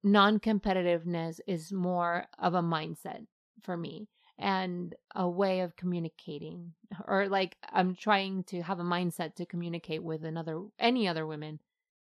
[0.04, 3.26] non-competitiveness is more of a mindset
[3.62, 4.08] for me
[4.40, 6.74] and a way of communicating
[7.08, 11.60] or like i'm trying to have a mindset to communicate with another any other women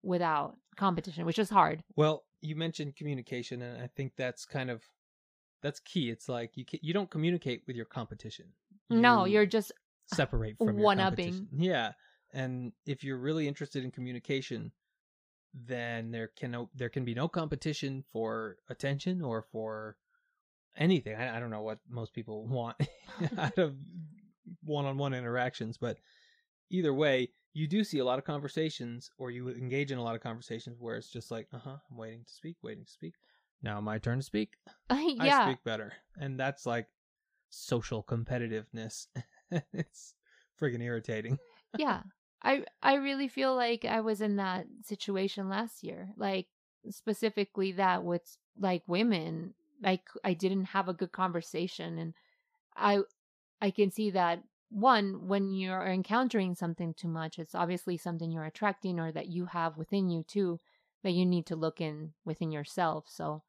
[0.03, 4.83] without competition which is hard Well, you mentioned communication, and I think that's kind of
[5.63, 6.11] that's key.
[6.11, 8.47] It's like you you don't communicate with your competition.
[8.91, 9.71] no you're just
[10.15, 11.25] separate from one-upping.
[11.25, 11.49] competition.
[11.53, 11.93] Yeah,
[12.33, 14.73] and if you're really interested in communication,
[15.55, 19.97] then there can no, there can be no competition for attention or for
[20.77, 21.15] anything.
[21.15, 22.77] I, I don't know what most people want
[23.39, 23.75] out of
[24.65, 25.99] one-on-one interactions, but
[26.71, 30.15] either way, you do see a lot of conversations, or you engage in a lot
[30.15, 33.15] of conversations where it's just like, uh huh, I'm waiting to speak, waiting to speak.
[33.63, 34.55] Now my turn to speak.
[34.91, 36.87] I yeah speak better, and that's like
[37.51, 39.07] social competitiveness.
[39.73, 40.15] it's
[40.61, 41.39] friggin' irritating.
[41.79, 42.03] yeah
[42.43, 46.47] i i really feel like i was in that situation last year like
[46.91, 52.15] specifically that with like women like i didn't have a good conversation and
[52.77, 53.01] i
[53.61, 58.47] i can see that one, when you're encountering something too much, it's obviously something you're
[58.47, 60.61] attracting or that you have within you too
[61.03, 63.05] that you need to look in within yourself.
[63.09, 63.43] So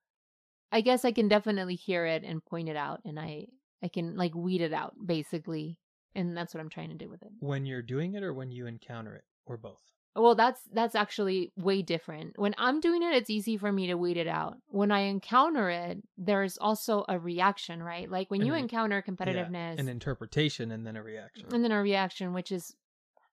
[0.72, 3.48] I guess I can definitely hear it and point it out and I
[3.82, 5.80] I can like weed it out basically.
[6.16, 7.30] And that's what I'm trying to do with it.
[7.40, 9.80] When you're doing it or when you encounter it or both?
[10.16, 12.38] Well, that's that's actually way different.
[12.38, 14.58] When I'm doing it, it's easy for me to weed it out.
[14.68, 18.10] When I encounter it, there's also a reaction, right?
[18.10, 21.48] Like when And you an- encounter Yeah, competitiveness an interpretation and then a reaction.
[21.52, 22.76] and then a reaction, which is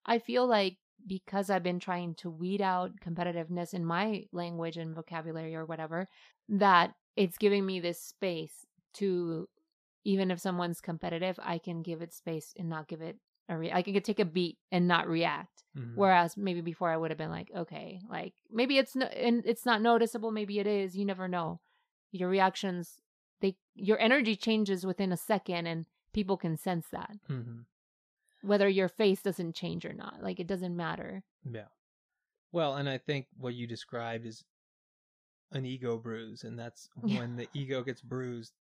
[0.07, 4.95] I feel like because I've been trying to weed out competitiveness in my language and
[4.95, 6.09] vocabulary or whatever,
[6.49, 8.65] that it's giving me this space
[8.95, 9.49] to
[10.05, 13.17] even if someone's competitive, I can give it space and not give it
[13.49, 15.65] a re- I can take a beat and not react.
[15.77, 15.95] Mhm.
[15.97, 19.67] Whereas maybe before I would have been like, okay, like maybe it's no, and it's
[19.67, 20.97] not noticeable, maybe it is.
[20.97, 21.61] You never know.
[22.13, 23.01] Your reactions,
[23.41, 27.65] they your energy changes within a second, and people can sense that Mhm.
[28.43, 30.23] whether your face doesn't change or not.
[30.23, 31.25] Like it doesn't matter.
[31.45, 31.69] Yeah.
[32.53, 34.45] Well, and I think what you described is
[35.53, 36.89] an ego bruise, and that's
[37.27, 38.55] when the ego gets bruised,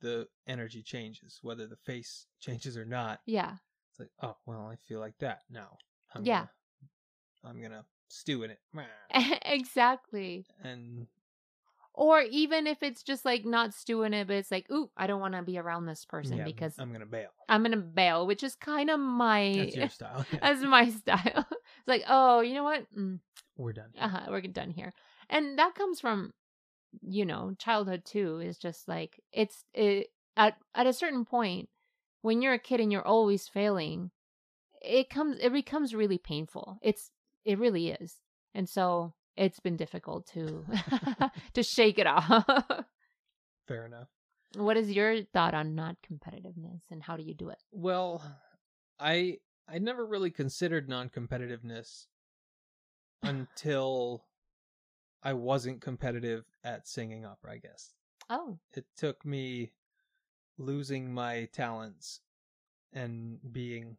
[0.00, 3.20] the energy changes, whether the face changes or not.
[3.26, 3.54] Yeah,
[3.90, 5.76] It's like, oh, well, I feel like that now.
[6.14, 6.46] I'm Yeah.
[7.44, 8.58] Gonna, I'm gonna stew in it.
[9.44, 10.46] exactly.
[10.62, 11.06] And
[11.94, 15.20] Or even if it's just like not stewing it, but it's like, ooh, I don't
[15.20, 17.30] want to be around this person yeah, because I'm gonna bail.
[17.48, 20.24] I'm gonna bail, which is kind of my That's your style.
[20.32, 20.38] Yeah.
[20.42, 21.46] that's my style.
[21.50, 22.86] it's like, oh, you know what?
[22.96, 23.18] Mm,
[23.56, 23.90] We're done.
[23.94, 24.04] here.
[24.04, 24.92] uh-huh, we're done here
[25.28, 26.32] and that comes from
[27.02, 31.68] you know childhood too is just like it's it at at a certain point
[32.22, 34.10] when you're a kid and you're always failing
[34.82, 36.78] it comes it becomes really painful.
[36.82, 37.10] It's
[37.44, 38.16] it really is.
[38.54, 40.64] And so it's been difficult to
[41.54, 42.44] to shake it off.
[43.68, 44.08] Fair enough.
[44.56, 47.58] what is your thought on not competitiveness and how do you do it?
[47.70, 48.22] Well,
[48.98, 52.06] I I never really considered non-competitiveness
[53.22, 54.24] until
[55.22, 57.92] I wasn't competitive at singing opera, I guess.
[58.30, 59.72] oh It took me
[60.58, 62.20] losing my talents
[62.92, 63.96] and being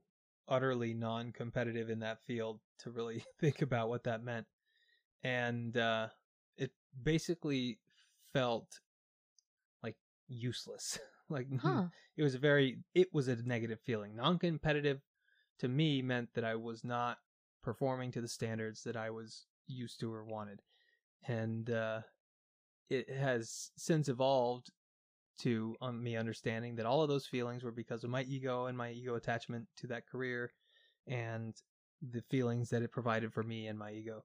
[0.48, 4.48] utterly non-competitive in that field to really think about what that meant.
[5.24, 6.08] And uh
[6.58, 6.72] it
[7.04, 7.80] basically
[8.34, 8.80] felt
[9.84, 11.00] like useless.
[11.30, 11.86] like huh
[12.18, 15.00] it was a very it was a negative feeling non-competitive
[15.60, 17.20] to me meant that i was not
[17.62, 20.62] performing to the standards that i was used to or wanted
[21.28, 22.02] and uh
[22.90, 24.72] it has since evolved
[25.40, 28.78] to um, me understanding that all of those feelings were because of my ego and
[28.78, 30.52] my ego attachment to that career
[31.08, 31.56] and
[32.12, 34.24] the feelings that it provided for me and my ego.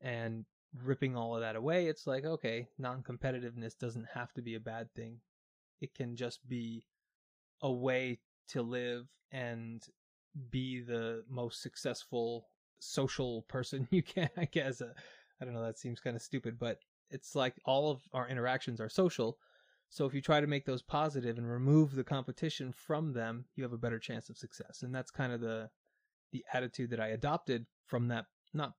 [0.00, 0.44] And
[0.82, 4.92] ripping all of that away it's like okay non-competitiveness doesn't have to be a bad
[4.94, 5.20] thing.
[5.80, 6.86] It can just be
[7.60, 9.82] a way to live and
[10.50, 14.92] be the most successful social person you can i guess uh,
[15.40, 16.78] i don't know that seems kind of stupid but
[17.10, 19.38] it's like all of our interactions are social
[19.88, 23.62] so if you try to make those positive and remove the competition from them you
[23.62, 25.68] have a better chance of success and that's kind of the
[26.32, 28.72] the attitude that i adopted from that not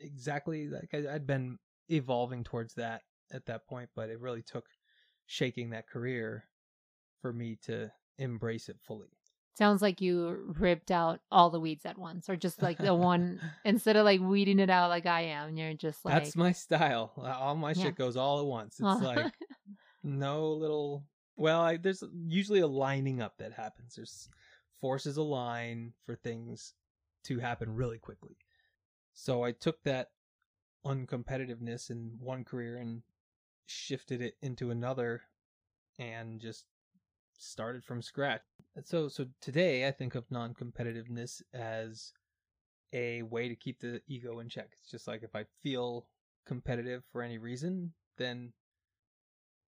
[0.00, 4.66] exactly like I, i'd been evolving towards that at that point but it really took
[5.26, 6.44] shaking that career
[7.20, 9.15] for me to embrace it fully.
[9.56, 13.40] Sounds like you ripped out all the weeds at once or just like the one
[13.64, 17.12] instead of like weeding it out like i am you're just like That's my style.
[17.16, 17.84] All my Yeah.
[17.84, 18.74] shit goes all at once.
[18.74, 19.32] It's Well, like
[20.02, 21.04] no little.
[21.36, 23.94] Well, I, there's usually a lining up that happens.
[23.96, 24.28] There's
[24.80, 26.72] forces align for things
[27.24, 28.36] to happen really quickly.
[29.14, 30.08] So I took that
[30.86, 33.02] uncompetitiveness in one career and
[33.66, 35.22] shifted it into another,
[35.98, 36.64] and just
[37.38, 38.42] started from scratch.
[38.84, 42.12] So so today I think of non-competitiveness as
[42.92, 44.68] a way to keep the ego in check.
[44.72, 46.06] It's just like if I feel
[46.46, 48.52] competitive for any reason, then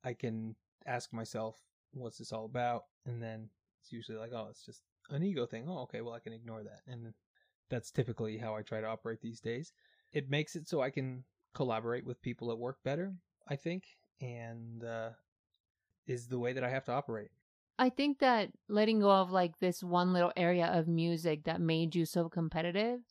[0.03, 1.55] I can ask myself,
[1.93, 2.85] what's this all about?
[3.05, 3.49] And then
[3.81, 5.65] it's usually like, oh, it's just an ego thing.
[5.67, 6.81] Oh, okay, well, I can ignore that.
[6.87, 7.13] And
[7.69, 9.71] that's typically how I try to operate these days.
[10.13, 13.13] It makes it so I can collaborate with people at work better,
[13.47, 13.83] I think,
[14.19, 15.09] and uh,
[16.07, 17.29] is the way that I have to operate.
[17.77, 21.93] I think that letting go of like this one little area of music that made
[21.95, 23.01] you so competitive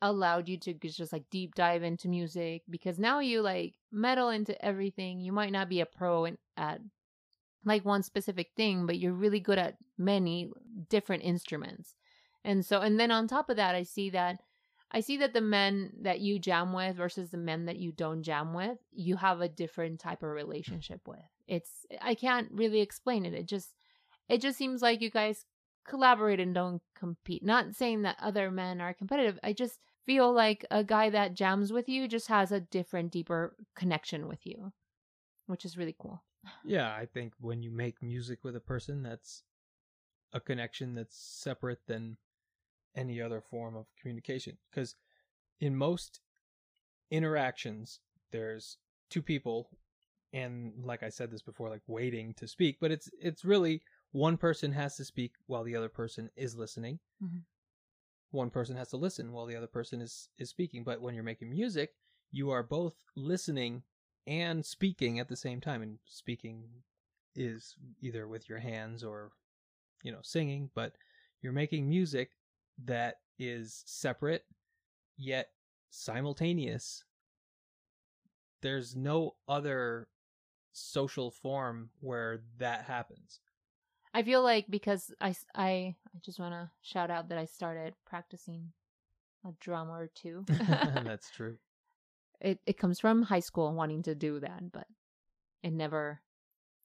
[0.00, 4.62] allowed you to just like deep dive into music because now you like meddle into
[4.64, 5.20] everything.
[5.20, 6.80] You might not be a pro in, at
[7.64, 10.50] like one specific thing, but you're really good at many
[10.88, 11.94] different instruments.
[12.44, 14.40] And so, and then on top of that, I see that
[14.90, 18.22] I see that the men that you jam with versus the men that you don't
[18.22, 21.18] jam with, you have a different type of relationship with.
[21.48, 23.34] It's I can't really explain it.
[23.34, 23.74] It just
[24.28, 25.46] it just seems like you guys
[25.86, 27.44] collaborate and don't compete.
[27.44, 29.38] Not saying that other men are competitive.
[29.42, 33.56] I just feel like a guy that jams with you just has a different, deeper
[33.74, 34.72] connection with you,
[35.46, 36.22] which is really cool.
[36.64, 39.42] Yeah, I think when you make music with a person, that's
[40.32, 42.16] a connection that's separate than
[42.96, 44.56] any other form of communication.
[44.70, 44.94] Because
[45.60, 46.20] in most
[47.10, 48.00] interactions,
[48.32, 48.78] there's
[49.10, 49.70] two people,
[50.32, 54.36] and like I said this before, like waiting to speak, but it's it's really one
[54.36, 56.98] person has to speak while the other person is listening.
[57.22, 57.44] Mhm.
[58.30, 60.84] One person has to listen while the other person is is speaking.
[60.84, 61.94] But when you're making music,
[62.32, 63.84] you are both listening
[64.26, 65.82] and speaking at the same time.
[65.82, 66.82] And speaking
[67.36, 69.32] is either with your hands or
[70.02, 70.96] you know singing, but
[71.40, 72.30] you're making music
[72.84, 74.44] that is separate
[75.16, 75.48] yet
[75.90, 77.04] simultaneous.
[78.62, 80.08] There's no other
[80.72, 83.40] social form where that happens.
[84.12, 87.94] I feel like because I, I, I just want to shout out that I started
[88.06, 88.72] practicing
[89.46, 90.44] a drum or two.
[90.68, 91.58] That's true.
[92.40, 94.86] it it comes from high school wanting to do that, but
[95.62, 96.20] it never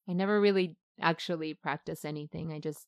[0.07, 2.51] I never really actually practiced anything.
[2.51, 2.87] I just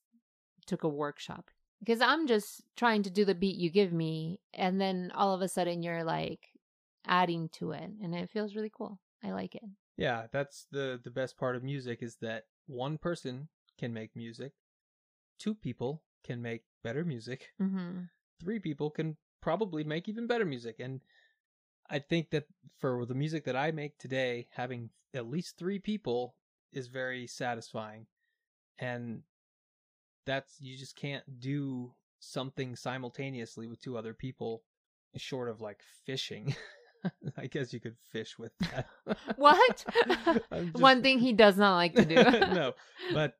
[0.65, 1.49] took a workshop
[1.81, 5.41] because I'm just trying to do the beat you give me and then all of
[5.41, 6.49] a sudden you're like
[7.05, 8.99] adding to it and it feels really cool.
[9.23, 9.63] I like it.
[9.97, 14.53] Yeah, that's the the best part of music is that one person can make music,
[15.39, 18.09] two people can make better music, Mhm.
[18.39, 21.01] three people can probably make even better music and
[21.89, 22.45] I think that
[22.79, 26.35] for the music that I make today, having at least 3 people
[26.71, 28.07] is very satisfying.
[28.79, 29.23] And
[30.25, 34.63] that's you just can't do something simultaneously with two other people
[35.17, 36.55] short of like fishing.
[37.37, 38.85] I guess you could fish with that.
[39.35, 39.85] What?
[40.53, 42.15] Just- One thing he does not like to do.
[42.15, 42.73] no,
[43.11, 43.33] but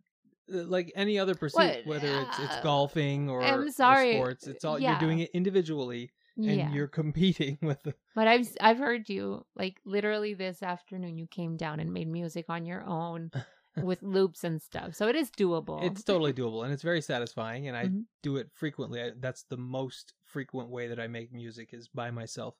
[0.51, 1.85] uh, like any other pursuit, What?
[1.85, 4.15] whether it's it's Uh, golfing or, I'm or sorry.
[4.15, 4.91] sports, it's all Yeah.
[4.91, 6.71] you're doing it individually and yeah.
[6.73, 11.55] you're competing with the, But I've I've heard you like literally this afternoon you came
[11.55, 13.29] down and made music on your own
[13.77, 14.95] with loops and stuff.
[14.95, 15.83] So it is doable.
[15.83, 18.05] it's totally doable and it's very satisfying and I Mhm.
[18.21, 19.01] do it frequently.
[19.01, 22.55] I, that's the most frequent way that I make music is by myself.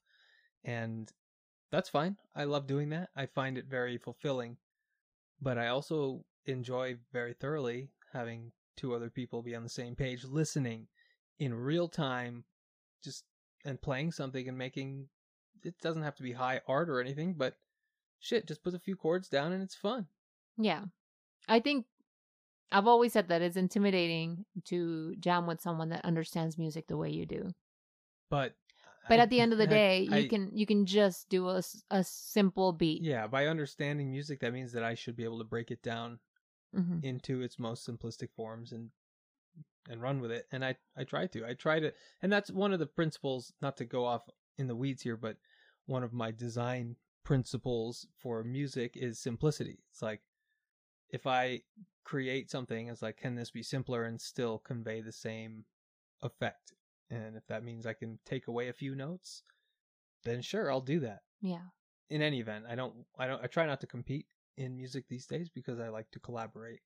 [0.64, 1.12] And
[1.72, 2.18] that's fine.
[2.36, 3.10] I love doing that.
[3.16, 4.58] I find it very fulfilling.
[5.42, 10.24] But I also enjoy very thoroughly having two other people be on the same page
[10.24, 10.88] listening
[11.40, 12.44] in real time
[13.04, 13.26] just
[13.66, 15.10] and playing something and making
[15.64, 17.56] it doesn't have to be high art or anything, but
[18.20, 20.08] shit, just put a few chords down and it's fun.
[20.58, 20.86] Yeah.
[21.48, 21.86] I think
[22.72, 27.10] I've always said that it's intimidating to jam with someone that understands music the way
[27.10, 27.52] you do.
[28.30, 28.56] But
[29.10, 31.28] But I- at the end of the I- day, you I- can you can just
[31.30, 33.02] do a, a simple beat.
[33.02, 36.20] Yeah, by understanding music, that means that I should be able to break it down
[36.74, 38.90] hmm into its most simplistic forms and
[39.90, 40.48] and run with it.
[40.52, 41.46] And I I try to.
[41.46, 43.52] I try to, and that's one of the principles.
[43.62, 45.38] Not to go off in the weeds here, but
[45.88, 49.80] one of my design principles for music is simplicity.
[49.92, 50.22] It's like
[51.12, 51.62] if I
[52.04, 55.66] create something, it's like, can this be simpler and still convey the same
[56.24, 56.74] effect?
[57.10, 59.44] And if that means I can take away a few notes,
[60.24, 61.66] then sure, I'll do that Yeah.
[62.10, 65.26] in any event i don't i don't i try not to compete in music these
[65.26, 66.82] days because i like to collaborate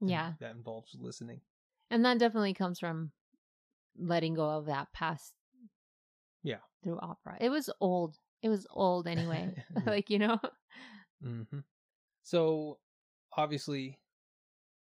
[0.00, 0.32] Yeah.
[0.40, 1.40] that involves listening
[1.90, 3.12] And that definitely comes from
[3.98, 5.34] letting go of that past.
[6.42, 6.62] Yeah.
[6.82, 7.36] Through opera.
[7.40, 8.16] It was old.
[8.42, 9.54] It was old anyway.
[9.86, 10.38] Like, you know?
[11.24, 11.60] Mm-hmm.
[12.22, 12.78] so
[13.36, 13.98] obviously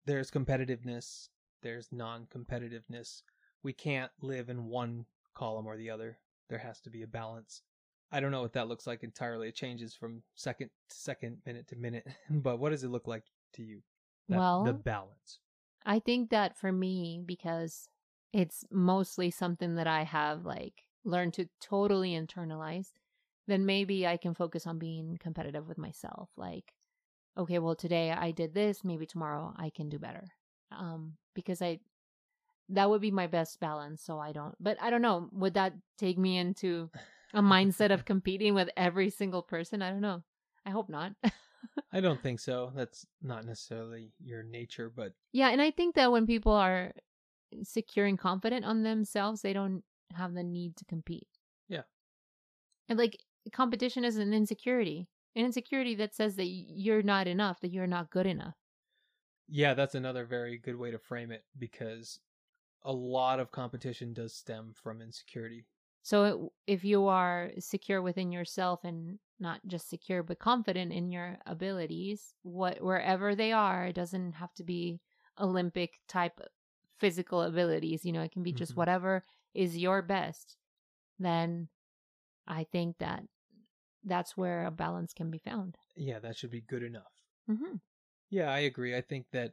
[0.05, 1.29] there's competitiveness
[1.62, 3.23] there's non-competitiveness.
[3.62, 6.19] We can't live in one column or the other.
[6.49, 7.62] There has to be a balance.
[8.11, 9.49] I don't know what that looks like entirely.
[9.49, 12.07] It changes from second to second minute to minute.
[12.31, 13.81] But what does it look like to you?
[14.29, 15.38] That, Well- the balance.
[15.85, 17.88] I think that for me, because
[18.33, 22.93] it's mostly something that I have like learned to totally internalize,
[23.49, 26.31] then maybe I can focus on being competitive with myself.
[26.37, 26.73] Like,
[27.37, 30.25] okay, well, today I did this, maybe tomorrow I can do better.
[30.71, 31.81] Um, because I,
[32.71, 34.03] that would be my best balance.
[34.03, 36.90] So I don't, but I don't know, would that take me into
[37.35, 39.83] a mindset of competing with every single person?
[39.83, 40.23] I don't know.
[40.65, 41.13] I hope not.
[41.92, 42.73] I don't think so.
[42.75, 46.92] That's not necessarily your nature, but Yeah, and I think that when people are
[47.63, 49.83] secure and confident on themselves, they don't
[50.15, 51.29] have the need to compete.
[51.69, 51.83] Yeah.
[52.88, 53.19] And like
[53.52, 55.09] competition is an insecurity.
[55.35, 58.57] An insecurity that says that you're not enough, that you're not good enough.
[59.49, 62.21] yeah, that's another very good way to frame it because
[62.83, 65.67] a lot of competition does stem from insecurity.
[66.03, 71.39] So if you are secure within yourself and not just secure but confident in your
[71.47, 75.01] abilities, what wherever they are, it doesn't have to be
[75.39, 76.41] Olympic type
[76.99, 78.05] physical abilities.
[78.05, 78.77] You know, it can be just Mhm.
[78.77, 79.23] whatever
[79.55, 80.57] is your best.
[81.19, 81.69] Then
[82.47, 83.25] I think that
[84.05, 85.77] that's where a balance can be found.
[85.96, 87.13] Yeah, that should be good enough.
[87.46, 87.77] hmm
[88.31, 88.96] Yeah, I agree.
[88.96, 89.53] I think that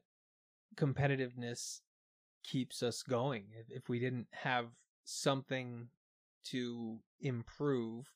[0.76, 1.82] competitiveness
[2.44, 3.46] keeps us going.
[3.60, 4.68] If, if we didn't have
[5.04, 5.90] something
[6.46, 8.08] to improve,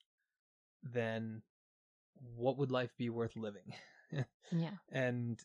[0.82, 1.42] then
[2.36, 3.74] what would life be worth living?
[4.52, 4.76] Yeah.
[4.92, 5.40] and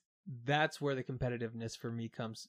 [0.45, 2.47] that's where the competitiveness for me comes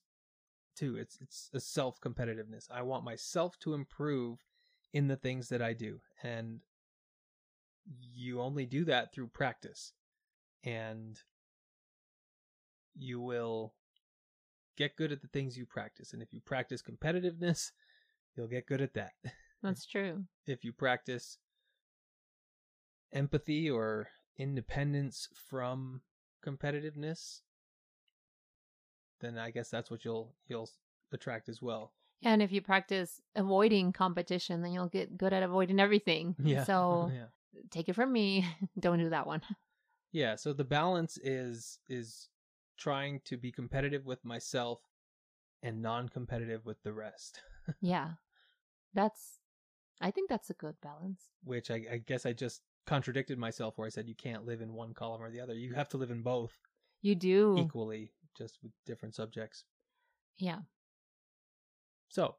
[0.75, 0.97] too.
[0.97, 2.65] It's it's a self competitiveness.
[2.69, 4.39] I want myself to improve
[4.91, 6.59] in the things that I do, and
[8.13, 9.93] you only do that through practice,
[10.63, 11.19] and
[12.95, 13.73] you will
[14.77, 16.13] get good at the things you practice.
[16.13, 17.71] And if you practice competitiveness,
[18.35, 19.13] you'll get good at that.
[19.63, 20.23] That's true.
[20.47, 21.37] If you practice
[23.11, 26.01] empathy or independence from
[26.45, 27.41] competitiveness,
[29.19, 30.69] then I guess that's what you'll you'll
[31.11, 31.91] attract as well.
[32.23, 36.35] And if you practice avoiding competition, then you'll get good at avoiding everything.
[36.43, 36.63] Yeah.
[36.63, 37.25] So yeah.
[37.71, 38.45] Take it from me.
[38.79, 39.41] Don't do that one.
[40.11, 42.29] Yeah, so the balance is is
[42.79, 44.79] trying to be competitive with myself
[45.61, 47.41] and non-competitive with the rest,
[47.81, 48.13] yeah.
[48.95, 49.37] That's,
[50.01, 51.21] I think that's a good balance.
[51.43, 54.73] which I, I guess I just contradicted myself where I said you can't live in
[54.73, 55.53] one column or the other.
[55.53, 56.53] You have to live in both
[57.03, 57.57] You do.
[57.59, 59.63] equally, just with different subjects.
[60.39, 60.61] Yeah.
[62.09, 62.35] So,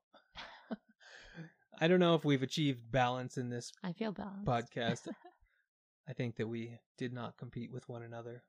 [1.80, 4.46] I don't know if we've achieved balance in this I feel balanced.
[4.46, 5.08] podcast.
[6.08, 8.42] I think that we did not compete with one another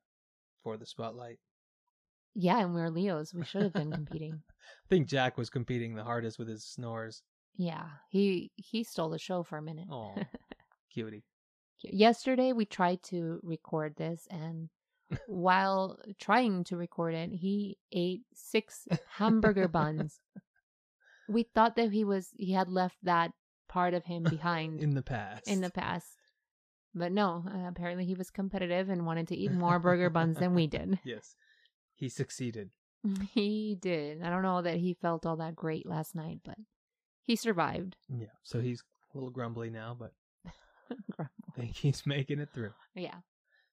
[0.62, 1.38] for the spotlight.
[2.34, 3.32] yeah, and we're Leos.
[3.34, 4.34] We should have been competing.
[4.34, 7.22] I think Jack was competing the hardest with his snores.
[7.56, 7.86] Yeah.
[8.10, 9.86] He he stole the show for a minute.
[9.90, 10.14] Oh,
[10.92, 11.24] cutie.
[11.82, 14.68] Yesterday we tried to record this and
[15.26, 20.18] while trying to record it, he ate six hamburger buns.
[21.32, 23.32] We thought that he was he had left that
[23.68, 25.48] part of him behind In the past.
[25.48, 26.06] in the past.
[26.94, 30.54] But no, uh, apparently he was competitive and wanted to eat more burger buns than
[30.54, 30.98] we did.
[31.04, 31.34] Yes.
[31.94, 32.70] He succeeded.
[33.32, 34.22] He did.
[34.22, 36.58] I don't know that he felt all that great last night, but
[37.22, 37.96] he survived.
[38.08, 38.26] Yeah.
[38.42, 40.12] So he's a little grumbly now, but.
[41.18, 41.26] I
[41.56, 42.72] think he's making it through.
[42.94, 43.20] yeah.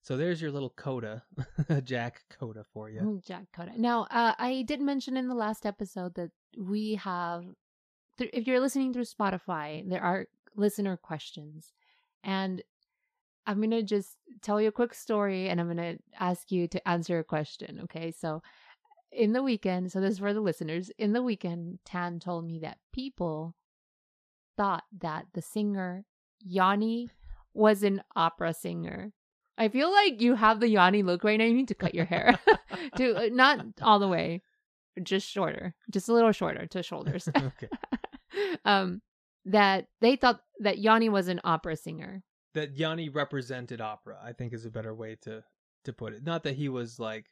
[0.01, 1.23] So there's your little coda,
[1.83, 3.01] Jack coda for you.
[3.01, 3.73] Mm, Jack Coda.
[3.77, 7.45] Now, uh, I did mention in the last episode that we have,
[8.17, 11.73] th- if you're listening through Spotify, there are listener questions.
[12.23, 12.63] And
[13.45, 16.67] I'm going to just tell you a quick story and I'm going to ask you
[16.69, 17.81] to answer a question.
[17.83, 18.11] Okay.
[18.11, 18.41] So,
[19.11, 22.59] in the weekend, so this is for the listeners, in the weekend, Tan told me
[22.59, 23.55] that people
[24.55, 26.05] thought that the singer
[26.41, 27.09] Yanni
[27.53, 29.11] was an opera singer.
[29.59, 31.43] I feel like you have the Yanni look right now.
[31.43, 32.39] You need to cut your hair
[32.95, 34.41] to uh, not all the way,
[35.03, 37.27] just shorter, just a little shorter to shoulders.
[37.37, 37.67] okay.
[38.65, 39.01] um,
[39.45, 42.23] that they thought that Yanni was an opera singer.
[42.53, 45.43] That Yanni represented opera, I think is a better way to
[45.83, 46.23] to put it.
[46.23, 47.25] Not that he was like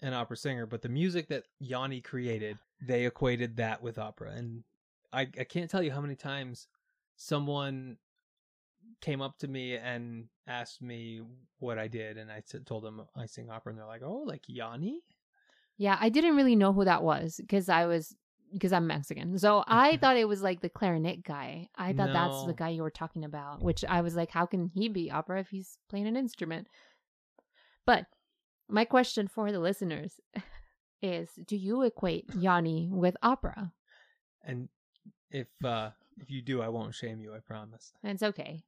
[0.00, 4.32] an opera singer, but the music that Yanni created, they equated that with opera.
[4.32, 4.64] And
[5.12, 6.66] I I can't tell you how many times
[7.16, 7.98] someone
[9.02, 11.20] came up to me and asked me
[11.58, 14.44] what I did, and I told them I sing opera, and they're like, "Oh, like
[14.46, 15.02] Yanni."
[15.76, 18.14] Yeah, I didn't really know who that was because I was
[18.52, 19.38] because I'm Mexican.
[19.38, 21.68] So I thought it was like the clarinet guy.
[21.76, 24.70] I thought that's the guy you were talking about, which I was like, how can
[24.74, 26.68] he be opera if he's playing an instrument?
[27.84, 28.06] But
[28.68, 30.20] my question for the listeners
[31.02, 33.72] is do you equate Yanni with opera?
[34.44, 34.68] And
[35.30, 37.34] if uh if you do, I won't shame you.
[37.34, 37.92] I promise.
[38.04, 38.64] It's okay.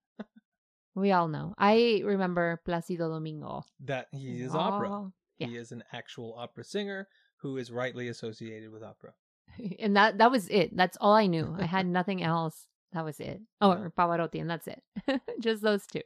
[0.95, 1.55] We all know.
[1.59, 3.65] I remember Placido Domingo.
[3.85, 4.91] That he is opera.
[4.91, 5.49] Oh, yeah.
[5.49, 9.13] He is an actual opera singer who is rightly associated with opera.
[9.79, 10.77] and that that was it.
[10.77, 11.57] That's all I knew.
[11.59, 12.67] I had nothing else.
[12.93, 13.41] That was it.
[13.61, 13.89] Oh, Yeah.
[13.99, 14.83] Pavarotti, and that's it.
[15.41, 16.03] Just those two.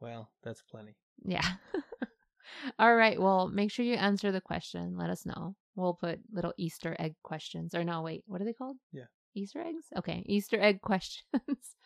[0.00, 0.94] Well, that's plenty.
[1.24, 1.46] yeah.
[2.78, 3.20] all right.
[3.20, 4.96] Well, make sure you answer the question.
[4.98, 5.56] Let us know.
[5.76, 7.74] We'll put little Easter egg questions.
[7.74, 8.76] Or no, wait, what are they called?
[8.92, 9.04] Yeah.
[9.34, 9.84] Easter eggs?
[9.96, 10.22] Okay.
[10.26, 11.76] Easter egg questions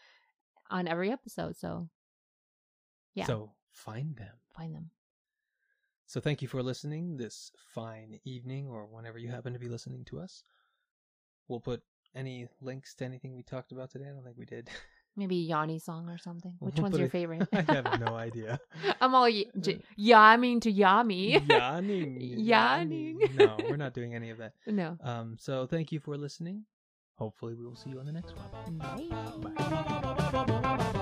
[0.71, 1.57] on every episode.
[1.57, 1.89] So
[3.15, 3.27] Yeah.
[3.27, 4.35] So find them.
[4.57, 4.91] find them.
[6.07, 10.05] So thank you for listening this fine evening or whenever you happen to be listening
[10.07, 10.43] to us.
[11.49, 11.83] We'll put
[12.15, 14.07] any links to anything we talked about today.
[14.09, 14.69] I don't think we did.
[15.17, 16.55] Maybe Yanni song or something.
[16.59, 17.49] Which We'll one's your it- favorite?
[17.53, 18.59] I have no idea.
[19.01, 21.39] I'm all y- j- yamming to yummy.
[21.39, 22.19] Yawning.
[22.21, 23.19] Yawning.
[23.37, 24.55] No, we're not doing any of that.
[24.67, 24.99] no.
[25.03, 26.65] Um, so thank you for listening.
[27.17, 28.79] Hopefully we will see you on the next one.
[28.79, 29.09] Bye.
[30.75, 31.01] Bye.